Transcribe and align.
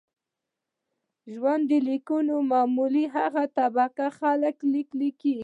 ژوند 1.33 1.69
لیکونه 1.87 2.35
معمولاً 2.51 3.03
هغه 3.15 3.43
طبقه 3.57 4.07
خلک 4.19 4.55
لیکي. 4.99 5.37